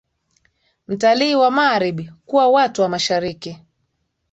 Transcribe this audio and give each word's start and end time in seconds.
mtalii 0.87 1.35
wa 1.35 1.51
Magharibi 1.51 2.11
kuwa 2.25 2.49
watu 2.49 2.81
wa 2.81 2.89
mashariki 2.89 3.59